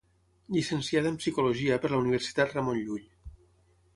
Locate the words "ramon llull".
2.57-3.07